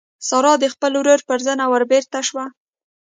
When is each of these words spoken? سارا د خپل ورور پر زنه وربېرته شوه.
سارا 0.27 0.53
د 0.59 0.65
خپل 0.73 0.91
ورور 0.97 1.19
پر 1.29 1.39
زنه 1.47 1.65
وربېرته 1.67 2.19
شوه. 2.27 2.45